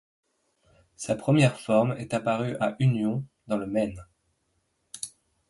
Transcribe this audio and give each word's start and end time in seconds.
Sa 0.95 1.15
première 1.15 1.59
forme 1.59 1.91
est 1.91 2.15
apparue 2.15 2.55
à 2.59 2.75
Union, 2.79 3.23
dans 3.45 3.57
le 3.57 3.67
Maine. 3.67 4.03